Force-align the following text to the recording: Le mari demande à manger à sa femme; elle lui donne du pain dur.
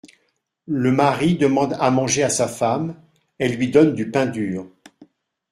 Le 0.65 0.91
mari 0.91 1.35
demande 1.37 1.77
à 1.79 1.91
manger 1.91 2.23
à 2.23 2.31
sa 2.31 2.47
femme; 2.47 2.95
elle 3.37 3.55
lui 3.57 3.69
donne 3.69 3.93
du 3.93 4.09
pain 4.09 4.25
dur. 4.25 4.67